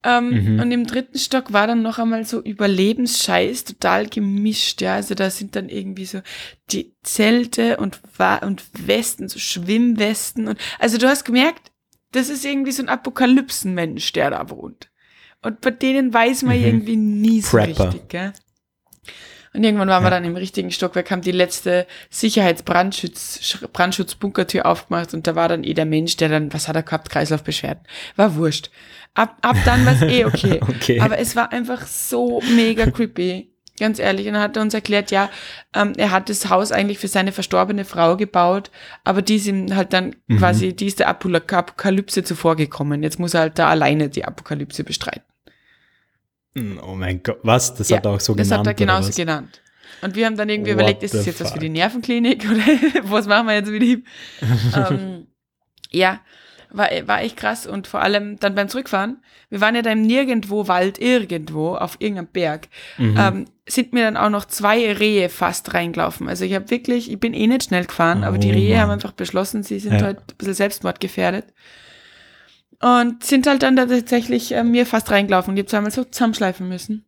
[0.04, 0.60] Ähm, mhm.
[0.60, 4.96] Und im dritten Stock war dann noch einmal so Überlebensscheiß, total gemischt, ja.
[4.96, 6.22] Also da sind dann irgendwie so
[6.72, 8.00] die Zelte und,
[8.42, 11.72] und Westen, so Schwimmwesten und, also du hast gemerkt,
[12.12, 14.90] das ist irgendwie so ein Apokalypsenmensch, der da wohnt.
[15.42, 16.66] Und bei denen weiß man mhm.
[16.66, 17.86] irgendwie nie so Prepper.
[17.86, 18.34] richtig, gell?
[19.54, 20.08] Und irgendwann waren ja.
[20.08, 25.64] wir dann im richtigen Stockwerk, haben die letzte Sicherheitsbrandschutz, Brandschutzbunkertür aufgemacht und da war dann
[25.64, 27.84] eh der Mensch, der dann, was hat er gehabt, Kreislaufbeschwerden.
[28.16, 28.70] War wurscht.
[29.18, 30.60] Ab, ab dann war es eh okay.
[30.70, 31.00] okay.
[31.00, 33.52] Aber es war einfach so mega creepy.
[33.80, 34.28] Ganz ehrlich.
[34.28, 35.30] Und dann hat er uns erklärt, ja,
[35.74, 38.70] ähm, er hat das Haus eigentlich für seine verstorbene Frau gebaut,
[39.04, 40.38] aber die sind halt dann mhm.
[40.38, 43.02] quasi, die ist der Apokalypse zuvorgekommen.
[43.02, 45.24] Jetzt muss er halt da alleine die Apokalypse bestreiten.
[46.56, 47.74] Hm, oh mein Gott, was?
[47.74, 48.68] Das ja, hat er auch so das genannt?
[48.68, 49.62] Das hat er genauso genannt.
[50.04, 51.48] Und wir haben dann irgendwie What überlegt, ist das jetzt fuck?
[51.48, 54.04] was für die Nervenklinik oder was machen wir jetzt mit ihm?
[54.76, 55.28] ähm,
[55.90, 56.20] ja,
[56.70, 59.18] war, war echt krass und vor allem dann beim Zurückfahren,
[59.50, 63.18] wir waren ja dann nirgendwo Wald, irgendwo auf irgendeinem Berg, mhm.
[63.18, 66.30] ähm, sind mir dann auch noch zwei Rehe fast reingelaufen.
[66.30, 68.74] Also ich habe wirklich, ich bin eh nicht schnell gefahren, oh, aber die oh Rehe
[68.76, 68.84] Mann.
[68.84, 70.02] haben einfach beschlossen, sie sind ja.
[70.02, 71.46] halt ein bisschen selbstmordgefährdet.
[72.80, 76.04] Und sind halt dann da tatsächlich äh, mir fast reingelaufen und ich habe zweimal so
[76.04, 77.06] zusammenschleifen müssen.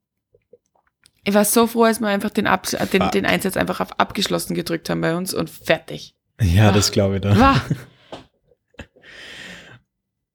[1.26, 4.56] Ich war so froh, als wir einfach den, Ab den, den Einsatz einfach auf abgeschlossen
[4.56, 6.16] gedrückt haben bei uns und fertig.
[6.42, 6.74] Ja, Ach.
[6.74, 7.62] das glaube ich da.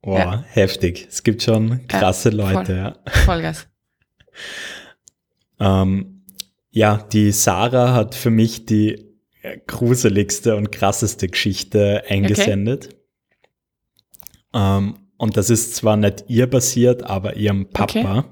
[0.04, 0.44] Wow, ja.
[0.48, 1.06] heftig.
[1.08, 2.96] Es gibt schon krasse ja, Leute, voll, ja.
[3.24, 3.68] Vollgas.
[5.60, 6.22] ähm,
[6.70, 9.14] ja, die Sarah hat für mich die
[9.66, 12.88] gruseligste und krasseste Geschichte eingesendet.
[14.52, 14.78] Okay.
[14.78, 18.18] Ähm, und das ist zwar nicht ihr passiert, aber ihrem Papa.
[18.18, 18.22] Okay.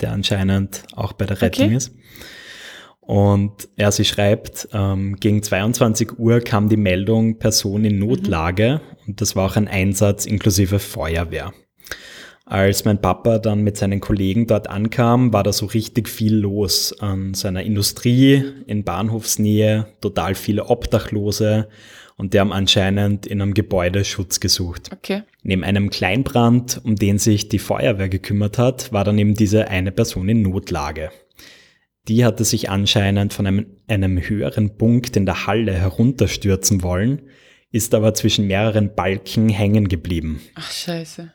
[0.00, 1.76] der anscheinend auch bei der Rettung Okay.
[1.76, 1.92] ist.
[3.12, 9.20] Und ja, sie schreibt, ähm, gegen 22 Uhr kam die Meldung Person in Notlage und
[9.20, 11.52] das war auch ein Einsatz inklusive Feuerwehr.
[12.46, 16.98] Als mein Papa dann mit seinen Kollegen dort ankam, war da so richtig viel los
[17.00, 21.68] an seiner Industrie in Bahnhofsnähe, total viele Obdachlose
[22.16, 24.88] und die haben anscheinend in einem Gebäude Schutz gesucht.
[24.90, 25.24] Okay.
[25.42, 29.92] Neben einem Kleinbrand, um den sich die Feuerwehr gekümmert hat, war dann eben diese eine
[29.92, 31.10] Person in Notlage.
[32.08, 37.22] Die hatte sich anscheinend von einem, einem höheren Punkt in der Halle herunterstürzen wollen,
[37.70, 40.40] ist aber zwischen mehreren Balken hängen geblieben.
[40.56, 41.32] Ach, scheiße.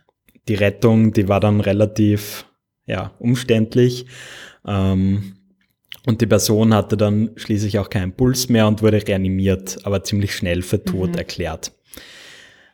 [0.48, 2.46] Die Rettung, die war dann relativ
[2.86, 4.06] ja, umständlich.
[4.66, 5.34] Ähm,
[6.06, 10.36] und die Person hatte dann schließlich auch keinen Puls mehr und wurde reanimiert, aber ziemlich
[10.36, 11.18] schnell für tot Mhm.
[11.18, 11.74] erklärt.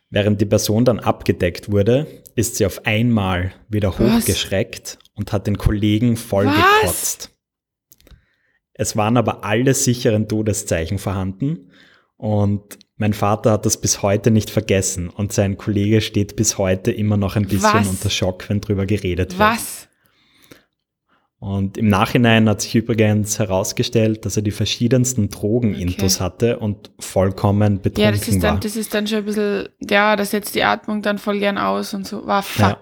[0.10, 4.00] Während die Person dann abgedeckt wurde, ist sie auf einmal wieder Was?
[4.28, 6.56] hochgeschreckt und hat den Kollegen voll Was?
[6.82, 7.30] gekotzt.
[8.74, 11.70] Es waren aber alle sicheren Todeszeichen vorhanden
[12.18, 16.92] und mein Vater hat das bis heute nicht vergessen und sein Kollege steht bis heute
[16.92, 17.88] immer noch ein bisschen Was?
[17.90, 19.40] unter Schock, wenn drüber geredet wird.
[19.40, 19.88] Was?
[21.40, 26.24] Und im Nachhinein hat sich übrigens herausgestellt, dass er die verschiedensten Drogenintus Okay.
[26.24, 28.60] hatte und vollkommen Ja, betrunken das ist, dann, war.
[28.62, 31.94] das ist dann schon ein bisschen, ja, das setzt die Atmung dann voll gern aus
[31.94, 32.26] und so.
[32.26, 32.80] War fuck.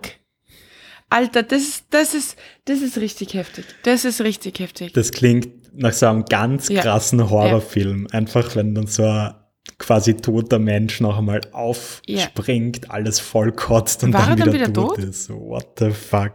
[1.09, 3.65] Alter, das ist, das ist, das ist richtig heftig.
[3.83, 4.93] Das ist richtig heftig.
[4.93, 6.81] Das klingt nach so einem ganz Ja.
[6.81, 8.07] krassen Horrorfilm.
[8.11, 9.33] Einfach, wenn dann so ein
[9.77, 14.67] quasi toter Mensch noch einmal aufspringt, alles voll kotzt und War dann, er dann wieder,
[14.67, 15.05] wieder tot tot?
[15.05, 15.25] ist.
[15.25, 16.33] So, what the fuck?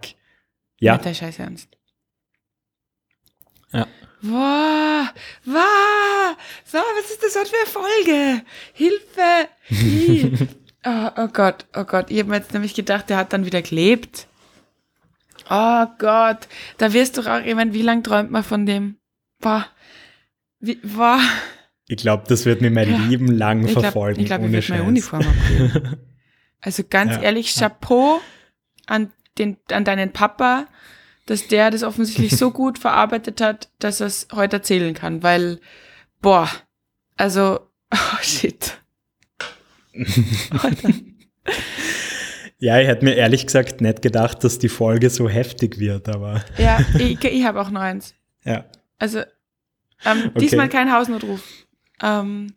[0.81, 1.69] Ja, Mit der Scheiße ernst.
[3.73, 3.87] Ja.
[4.23, 5.09] Wow,
[5.45, 8.43] wow, so, was ist das heute für eine Folge?
[8.73, 10.47] Hilfe!
[10.89, 13.61] Oh, oh Gott, oh Gott, ich habe mir jetzt nämlich gedacht, der hat dann wieder
[13.61, 14.29] gelebt.
[15.51, 16.47] Oh Gott,
[16.79, 18.97] da wirst du auch, ich meine, wie lange träumt man von dem?
[19.47, 19.65] Boah,
[20.59, 21.21] wie, boah.
[21.87, 22.97] ich glaube, das wird mir mein Ja.
[22.99, 24.21] Leben lang Ich glaube, verfolgen.
[24.21, 24.83] ich, glaub, ich werde meine.
[24.85, 25.97] Uniform abgeben.
[26.63, 27.23] Also ganz Ja.
[27.23, 28.21] ehrlich, Chapeau
[28.87, 30.67] an, den, an deinen Papa,
[31.27, 35.61] dass der das offensichtlich so gut verarbeitet hat, dass er es heute erzählen kann, weil,
[36.23, 36.51] boah,
[37.17, 37.61] also,
[37.95, 38.79] oh shit.
[42.59, 46.43] Ja, ich hätte mir ehrlich gesagt nicht gedacht, dass die Folge so heftig wird, aber
[46.59, 48.13] ja, ich, ich habe auch noch eins.
[48.45, 48.65] ja.
[48.99, 49.21] Also,
[50.05, 51.43] ähm, diesmal kein Hausnotruf.
[52.03, 52.53] Ähm,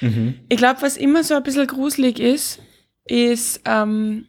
[0.00, 0.34] Mhm.
[0.48, 2.60] Ich glaube, was immer so ein bisschen gruselig ist,
[3.04, 4.26] ist, ähm,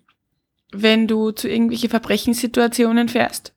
[0.71, 3.53] wenn du zu irgendwelche Verbrechenssituationen fährst.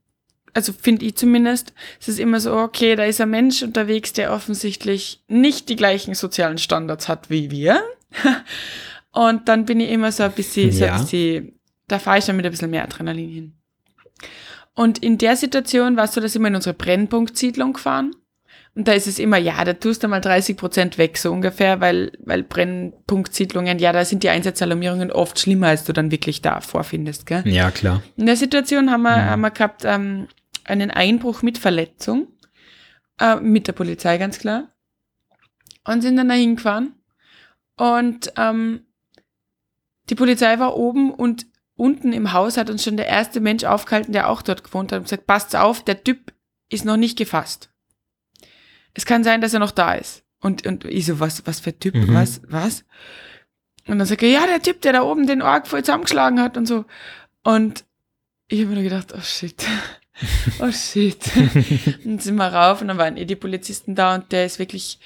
[0.55, 1.75] Also finde ich zumindest.
[2.01, 6.15] Es ist immer so, okay, da ist ein Mensch unterwegs, der offensichtlich nicht die gleichen
[6.15, 7.83] sozialen Standards hat wie wir.
[9.13, 10.95] Und dann bin ich immer so ein bisschen, so Ja.
[10.95, 11.53] ein bisschen
[11.89, 13.53] da fahre ich dann mit ein bisschen mehr Adrenalin hin.
[14.75, 18.15] Und in der Situation warst du das immer in unsere Brennpunktsiedlung gefahren.
[18.77, 21.81] Und da ist es immer, ja, da tust du mal 30 Prozent weg, so ungefähr,
[21.81, 26.61] weil, weil Brennpunktsiedlungen, ja, da sind die Einsatzalarmierungen oft schlimmer, als du dann wirklich da
[26.61, 27.43] vorfindest, gell?
[27.49, 28.03] Ja, klar.
[28.17, 29.31] In der Situation haben wir, Mhm.
[29.31, 30.29] haben wir gehabt ähm,
[30.65, 32.29] einen Einbruch mit Verletzung,
[33.19, 34.69] äh, mit der Polizei ganz klar,
[35.85, 36.93] und sind dann dahin gefahren.
[37.79, 38.81] Und ähm,
[40.11, 44.13] die Polizei war oben und unten im Haus hat uns schon der erste Mensch aufgehalten,
[44.13, 46.33] der auch dort gewohnt hat und gesagt, passt auf, der Typ
[46.69, 47.71] ist noch nicht gefasst.
[48.97, 50.23] Es kann sein, dass er noch da ist.
[50.41, 52.15] Und, und ich so, was, was für Typ, Mhm.
[52.15, 52.85] was, was?
[53.87, 56.57] Und dann sagt er, ja, der Typ, der da oben den Org voll zusammengeschlagen hat
[56.57, 56.85] und so.
[57.43, 57.85] Und
[58.49, 59.65] ich habe mir nur gedacht, oh shit,
[60.61, 61.19] oh shit.
[62.05, 64.99] dann sind wir rauf und dann waren eh die Polizisten da und der ist wirklich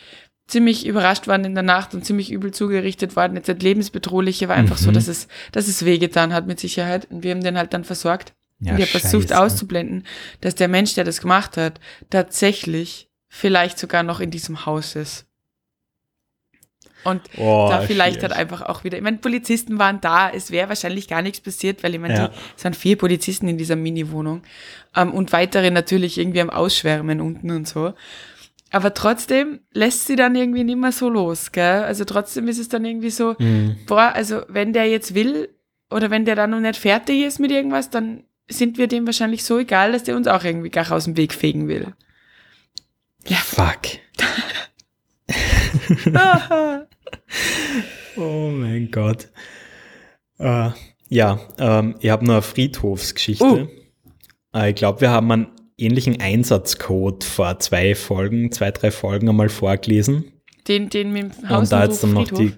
[0.47, 3.37] ziemlich überrascht worden in der Nacht und ziemlich übel zugerichtet worden.
[3.37, 4.95] Jetzt nicht lebensbedrohlich, war einfach so, Mhm.
[4.95, 7.07] dass es, dass es wehgetan hat mit Sicherheit.
[7.11, 8.33] Und wir haben den halt dann versorgt.
[8.59, 10.05] Ja, und ich habe versucht auszublenden,
[10.41, 11.79] dass der Mensch, der das gemacht hat,
[12.11, 15.25] tatsächlich vielleicht sogar noch in diesem Haus ist.
[17.03, 20.69] Und Oh, da vielleicht halt einfach auch wieder, ich meine, Polizisten waren da, es wäre
[20.69, 22.29] wahrscheinlich gar nichts passiert, weil ich meine, Ja.
[22.29, 24.43] die, es waren vier Polizisten in dieser Mini-Wohnung
[24.95, 27.95] ähm, und weitere natürlich irgendwie am Ausschwärmen unten und so.
[28.71, 31.83] Aber trotzdem lässt sie dann irgendwie nicht mehr so los, gell?
[31.85, 33.77] Also trotzdem ist es dann irgendwie so, Mhm.
[33.87, 35.49] boah, also wenn der jetzt will
[35.91, 39.43] oder wenn der dann noch nicht fertig ist mit irgendwas, dann sind wir dem wahrscheinlich
[39.45, 41.95] so egal, dass der uns auch irgendwie gar aus dem Weg fegen will.
[43.27, 43.79] Fuck.
[48.17, 49.29] Oh mein Gott.
[50.39, 50.71] Äh,
[51.09, 53.69] ja, ähm, ich habe noch eine Friedhofsgeschichte.
[54.55, 55.47] Äh, ich glaube, wir haben einen
[55.79, 60.33] ähnlichen Einsatzcode vor zwei Folgen, zwei, drei Folgen einmal vorgelesen.
[60.69, 62.53] den, den mit dem Und da jetzt dann noch die.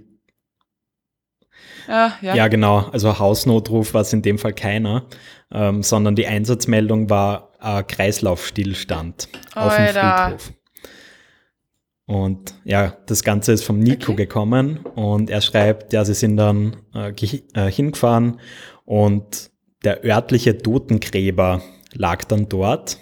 [1.89, 2.35] Ah, ja.
[2.35, 2.89] Ja, genau.
[2.93, 5.07] Also Hausnotruf war es in dem Fall keiner,
[5.53, 10.25] ähm, sondern die Einsatzmeldung war äh, Kreislaufstillstand auf dem Alter.
[10.29, 10.53] Friedhof.
[12.07, 14.25] Und ja, das Ganze ist vom Nico Okay.
[14.25, 17.13] gekommen und er schreibt, ja, sie sind dann äh,
[17.55, 18.41] äh, hingefahren
[18.85, 19.51] und
[19.85, 21.63] der örtliche Totengräber
[21.93, 22.99] lag dann dort.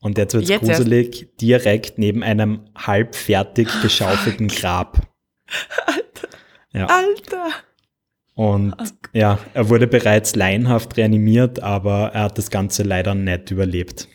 [0.00, 0.80] Und jetzt wird es Jetzt erst.
[0.80, 5.00] gruselig, direkt neben einem halb fertig geschaufelten Grab.
[6.70, 6.84] Ja.
[6.84, 7.48] Alter.
[8.38, 8.72] Und
[9.12, 14.06] ja, er wurde bereits laienhaft reanimiert, aber er hat das Ganze leider nicht überlebt.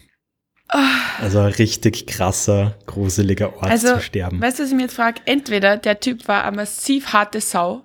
[1.19, 4.41] Also ein richtig krasser, gruseliger Ort Also, zu sterben.
[4.41, 5.19] weißt du, was ich mir jetzt frage?
[5.25, 7.83] Entweder der Typ war eine massiv harte Sau,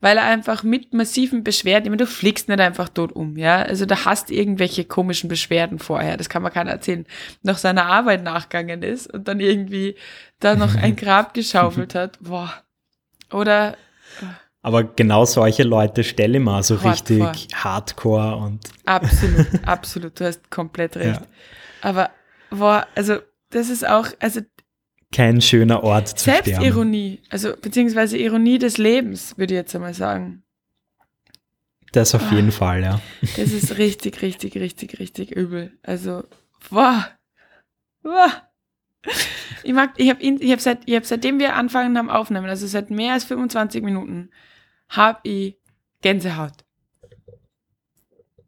[0.00, 3.62] weil er einfach mit massiven Beschwerden, ich meine, du fliegst nicht einfach tot um, ja.
[3.62, 7.06] Also da hast irgendwelche komischen Beschwerden vorher, das kann man keiner erzählen,
[7.44, 9.94] nach seiner Arbeit nachgegangen ist und dann irgendwie
[10.40, 12.18] da noch ein Grab geschaufelt hat.
[12.20, 12.52] Boah.
[13.32, 13.76] Oder
[14.66, 20.50] Aber genau solche Leute stelle ich mir so richtig hardcore und absolut, absolut, du hast
[20.50, 21.20] komplett recht.
[21.20, 21.26] Ja.
[21.82, 22.10] Aber,
[22.50, 23.18] boah, also
[23.50, 24.40] das ist auch, also
[25.14, 26.46] kein schöner Ort zu sterben.
[26.46, 30.42] Selbstironie, also beziehungsweise Ironie des Lebens, würde ich jetzt einmal sagen.
[31.92, 32.34] Das auf Ah.
[32.34, 33.00] jeden Fall, ja.
[33.36, 35.78] Das ist richtig, richtig, richtig, richtig übel.
[35.84, 36.24] Also,
[36.70, 37.06] boah.
[38.02, 38.32] Boah.
[39.62, 42.66] Ich mag, ich habe ich hab seit, ich hab seitdem wir angefangen haben aufnehmen, also
[42.66, 44.30] seit mehr als 25 Minuten,
[44.88, 45.56] habe ich
[46.02, 46.64] Gänsehaut.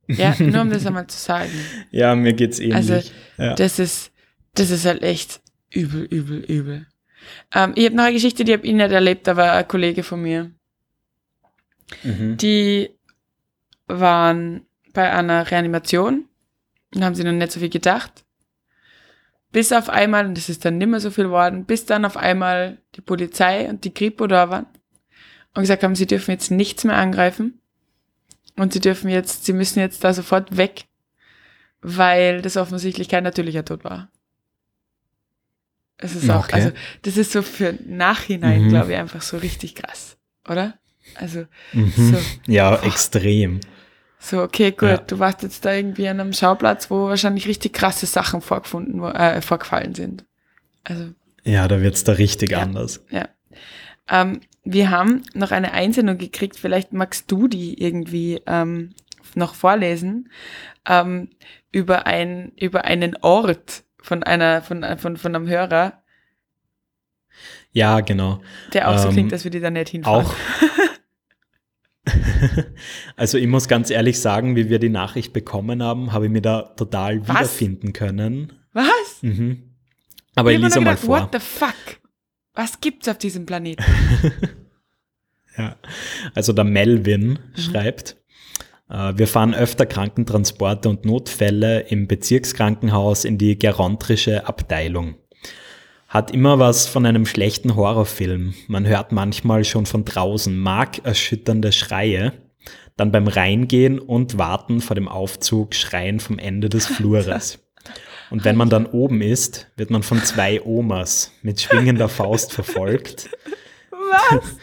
[0.07, 1.51] Ja, nur um das einmal zu sagen.
[1.91, 2.75] Ja, mir geht's ähnlich.
[2.75, 3.01] Also,
[3.37, 3.55] ja.
[3.55, 4.13] Das ist,
[4.55, 6.87] das ist halt echt übel, übel, übel.
[7.55, 10.23] Ähm, ich habe noch eine Geschichte, die habe ich nicht erlebt, aber ein Kollege von
[10.23, 10.51] mir.
[12.03, 12.37] mhm.
[12.39, 12.91] Die
[13.87, 16.27] waren bei einer Reanimation
[16.95, 18.25] und haben sich noch nicht so viel gedacht.
[19.51, 22.79] Bis auf einmal, und das ist dann nimmer so viel geworden, bis dann auf einmal
[22.95, 24.67] die Polizei und die Kripo da waren
[25.55, 27.61] und gesagt haben, sie dürfen jetzt nichts mehr angreifen
[28.57, 30.85] und sie dürfen jetzt, sie müssen jetzt da sofort weg,
[31.81, 34.11] weil das offensichtlich kein natürlicher Tod war.
[35.97, 36.55] Es ist auch, Okay.
[36.55, 36.71] also
[37.03, 38.69] das ist so für Nachhinein, Mhm.
[38.69, 40.17] glaube ich, einfach so richtig krass,
[40.49, 40.75] oder?
[41.17, 41.91] Also Mhm.
[41.97, 42.19] so.
[42.47, 43.61] Ja, extrem.
[44.21, 44.97] so, okay, gut, Ja.
[44.99, 49.41] du warst jetzt da irgendwie an einem Schauplatz, wo wahrscheinlich richtig krasse Sachen vorgefunden, äh,
[49.43, 50.25] vorgefallen sind.
[50.85, 51.13] Also,
[51.45, 52.61] Ja, da wird's da richtig Ja.
[52.63, 53.01] anders.
[53.11, 53.29] ja.
[54.09, 58.91] Ähm, wir haben noch eine Einsendung gekriegt, vielleicht magst du die irgendwie ähm,
[59.35, 60.31] noch vorlesen,
[60.87, 61.31] ähm,
[61.73, 66.03] über, ein, über einen Ort von einer, von, von, von einem Hörer,
[67.73, 68.43] Ja, genau.
[68.75, 70.27] der auch so Ähm, klingt, dass wir die da nicht hinfahren.
[70.27, 70.35] Auch.
[73.17, 76.43] also ich muss ganz ehrlich sagen, wie wir die Nachricht bekommen haben, habe ich mir
[76.43, 77.29] da total Was?
[77.29, 78.53] wiederfinden können.
[78.75, 79.23] Was?
[79.23, 79.63] Mhm.
[80.35, 81.21] Aber ich mir lese mal gedacht, vor.
[81.23, 81.75] What the fuck?
[82.59, 83.85] Was gibt's auf diesem Planeten?
[85.57, 85.77] Ja.
[86.35, 87.61] Also der Melvin Mhm.
[87.61, 88.17] schreibt,
[88.89, 95.17] äh, wir fahren öfter Krankentransporte und Notfälle im Bezirkskrankenhaus in die gerontrische Abteilung.
[96.07, 98.55] Hat immer was von einem schlechten Horrorfilm.
[98.69, 102.33] Man hört manchmal schon von draußen markerschütternde Schreie,
[102.97, 107.59] dann beim Reingehen und Warten vor dem Aufzug Schreien vom Ende des Flures.
[108.31, 113.31] Und wenn man dann oben ist, wird man von zwei Omas mit schwingender Faust verfolgt
[113.91, 114.57] Was?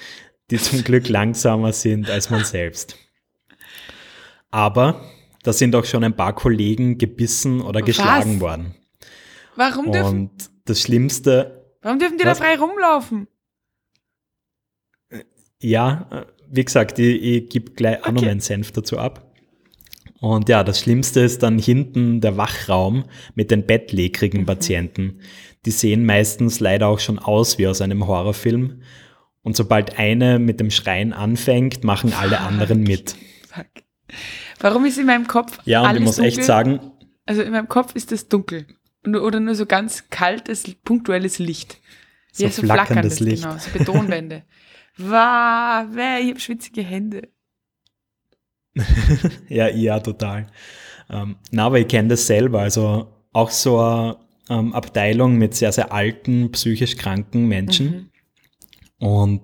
[0.52, 2.98] die zum Glück langsamer sind als man selbst.
[4.52, 5.02] Aber
[5.44, 7.86] da sind auch schon ein paar Kollegen gebissen oder Was?
[7.88, 8.76] geschlagen worden.
[9.56, 12.38] Warum dürfen, Und das Schlimmste, warum dürfen die Was?
[12.38, 13.28] da frei rumlaufen?
[15.60, 19.25] ja, wie gesagt, ich, ich gebe gleich auch noch meinen Senf dazu ab.
[20.26, 24.46] Und ja, das Schlimmste ist dann hinten der Wachraum mit den bettlägerigen Mhm.
[24.48, 25.20] Patienten.
[25.66, 28.82] Die sehen meistens leider auch schon aus wie aus einem Horrorfilm.
[29.44, 33.16] Und sobald eine mit dem Schreien anfängt, machen alle anderen mit.
[33.54, 33.68] Fuck.
[34.60, 36.30] Warum ist in meinem Kopf Ja, und alles ich muss dunkel?
[36.40, 36.80] echt sagen,
[37.28, 38.66] Also in meinem Kopf ist es dunkel.
[39.06, 41.78] Oder nur so ganz kaltes, punktuelles Licht.
[42.32, 43.44] So flackerndes Licht.
[43.44, 44.42] genau, so Betonwände.
[44.98, 47.28] Wow, weh, ich habe schwitzige Hände.
[49.50, 50.48] Ja, ja, total.
[51.10, 52.62] Ähm, na, aber ich kenne das selber.
[52.62, 54.18] Also auch so eine
[54.50, 58.10] ähm, Abteilung mit sehr, sehr alten, psychisch kranken Menschen.
[59.00, 59.08] Mhm.
[59.08, 59.42] Und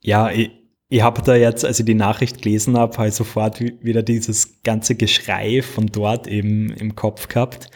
[0.00, 0.50] ja, ich,
[0.88, 4.62] ich habe da jetzt, als ich die Nachricht gelesen habe, halt sofort wi- wieder dieses
[4.62, 7.70] ganze Geschrei von dort eben im Kopf gehabt,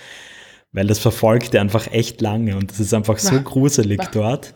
[0.72, 4.54] weil das verfolgte einfach echt lange und es ist einfach so gruselig dort.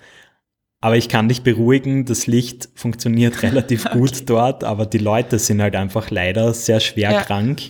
[0.86, 5.60] Aber ich kann dich beruhigen, das Licht funktioniert relativ gut dort, aber die Leute sind
[5.60, 7.22] halt einfach leider sehr schwer Ja.
[7.22, 7.60] krank.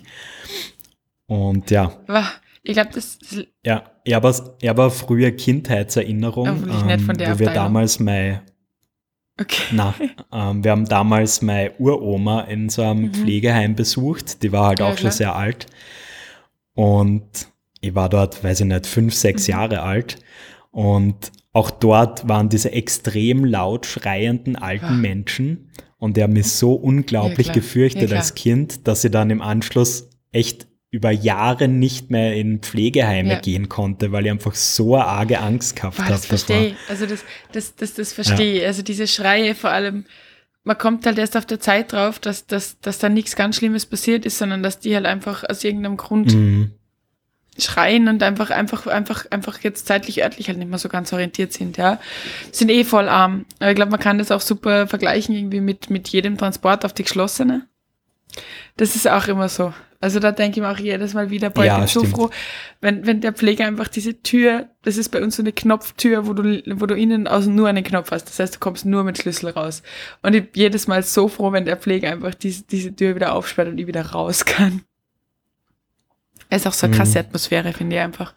[1.27, 1.95] Und ja,
[2.63, 3.19] ich glaube, das,
[3.65, 7.55] ja, ich habe ich hab eine frühe Kindheitserinnerung, der wo wir Abteilung.
[7.55, 8.43] damals mein
[9.41, 9.63] Okay.
[9.73, 9.95] Na,
[10.31, 14.43] ähm, wir haben damals meine Uroma in so einem Pflegeheim besucht.
[14.43, 14.85] Die war halt Mhm.
[14.85, 15.13] Ja, auch schon klar.
[15.13, 15.67] sehr alt.
[16.75, 17.23] Und
[17.81, 19.53] ich war dort, weiß ich nicht, fünf, sechs Mhm.
[19.53, 20.19] Jahre alt.
[20.71, 24.91] Und auch dort waren diese extrem laut schreienden alten Ah.
[24.91, 25.71] Menschen.
[25.99, 29.41] Und die haben mich so unglaublich Ja, gefürchtet Ja, als Kind, dass ich dann im
[29.41, 33.39] Anschluss echt über Jahre nicht mehr in Pflegeheime Ja.
[33.41, 36.11] gehen konnte, weil ich einfach so eine arge Angst gehabt habe.
[36.11, 36.75] das verstehe ich.
[36.89, 38.67] Also das, das, das, das verstehe ich.
[38.67, 40.05] Also diese Schreie vor allem,
[40.65, 43.87] man kommt halt erst auf der Zeit drauf, dass, dass, dass da nichts ganz Schlimmes
[43.87, 46.73] passiert ist, sondern dass die halt einfach aus irgendeinem Grund Mhm.
[47.59, 51.53] Schreien und einfach, einfach, einfach, einfach jetzt zeitlich, örtlich halt nicht mehr so ganz orientiert
[51.53, 51.99] sind, ja.
[52.53, 53.47] Sind eh voll arm.
[53.59, 56.93] Aber ich glaube, man kann das auch super vergleichen irgendwie mit, mit jedem Transport auf
[56.93, 57.67] die geschlossene.
[58.77, 59.73] Das ist auch immer so.
[59.99, 62.15] Also da denke ich mir auch jedes Mal wieder, boah, Ja, ich bin so stimmt.
[62.15, 62.31] froh,
[62.83, 66.35] wenn, wenn der Pfleger einfach diese Tür, das ist bei uns so eine Knopftür, wo
[66.35, 68.27] du, wo du innen außen nur einen Knopf hast.
[68.29, 69.83] Das heißt, du kommst nur mit Schlüssel raus.
[70.23, 73.35] Und ich bin jedes Mal so froh, wenn der Pfleger einfach diese, diese Tür wieder
[73.35, 74.83] aufsperrt und ich wieder raus kann.
[76.49, 76.99] Es ist auch so eine Mhm.
[76.99, 78.35] krasse Atmosphäre, finde ich einfach.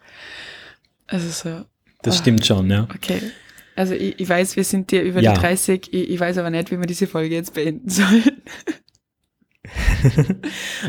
[1.06, 1.64] Also so,
[2.02, 2.18] Das Ah.
[2.20, 2.88] stimmt schon, ja.
[2.94, 3.20] okay.
[3.76, 5.32] Also ich, ich weiß, wir sind dir über Ja.
[5.34, 8.22] die 30, ich, ich weiß aber nicht, wie wir diese Folge jetzt beenden sollen.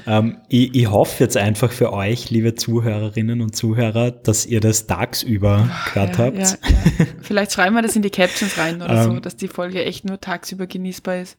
[0.08, 4.88] Ähm, ich, ich hoffe jetzt einfach für euch, liebe Zuhörerinnen und Zuhörer, dass ihr das
[4.88, 6.38] tagsüber gehört ja, habt.
[6.38, 7.06] Ja.
[7.22, 9.22] Vielleicht schreiben wir das in die Captions rein oder so, Ähm.
[9.22, 11.38] dass die Folge echt nur tagsüber genießbar ist.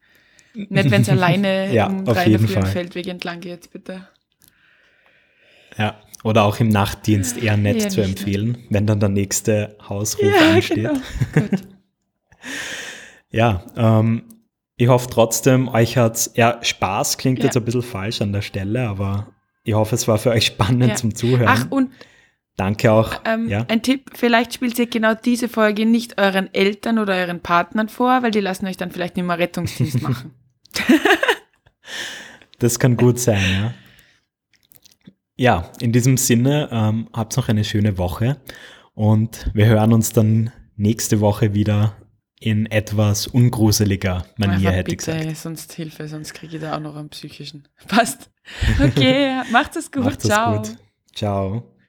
[0.54, 2.72] Nicht, wenn es alleine Ja, um drei in der jeden Früh am Fall.
[2.72, 4.06] Feldweg entlang geht, bitte.
[5.78, 5.96] Ja.
[6.24, 10.32] Oder auch im Nachtdienst eher nett Eher zu nicht, empfehlen, wenn dann der nächste Hausruf
[10.40, 10.90] ansteht.
[11.32, 11.48] genau.
[13.30, 14.24] Ja, ähm,
[14.76, 17.46] ich hoffe trotzdem, euch hat's, ja, Spaß klingt Ja.
[17.46, 19.28] jetzt ein bisschen falsch an der Stelle, aber
[19.64, 20.94] ich hoffe, es war für euch spannend Ja.
[20.96, 21.48] zum Zuhören.
[21.48, 21.90] Ach, und
[22.56, 23.14] Danke auch.
[23.24, 23.64] ähm, ja.
[23.68, 28.22] ein Tipp, vielleicht spielt ihr genau diese Folge nicht euren Eltern oder euren Partnern vor,
[28.22, 30.32] weil die lassen euch dann vielleicht nicht mehr Rettungsdienst machen.
[32.58, 33.74] Das kann gut sein, ja.
[35.36, 38.40] Ja, in diesem Sinne, ähm, habt noch eine schöne Woche
[38.94, 41.96] und wir hören uns dann nächste Woche wieder
[42.38, 45.36] in etwas ungruseliger Manier, hätte ich bitte, gesagt.
[45.36, 47.68] sonst Hilfe, sonst kriege ich da auch noch einen psychischen.
[47.88, 48.30] Passt.
[48.82, 50.04] Okay, macht es gut.
[50.04, 50.58] Macht Ciao.
[50.58, 50.76] gut.
[51.14, 51.71] Ciao.